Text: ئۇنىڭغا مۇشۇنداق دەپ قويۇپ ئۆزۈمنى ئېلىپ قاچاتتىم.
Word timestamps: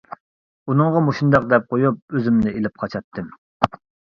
ئۇنىڭغا 0.73 1.03
مۇشۇنداق 1.09 1.45
دەپ 1.51 1.67
قويۇپ 1.75 2.17
ئۆزۈمنى 2.21 2.55
ئېلىپ 2.57 2.83
قاچاتتىم. 2.85 3.31